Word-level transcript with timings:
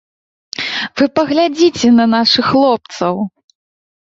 Вы 1.01 1.05
паглядзіце 1.19 1.87
на 1.99 2.05
нашых 2.17 2.45
хлопцаў. 2.55 3.15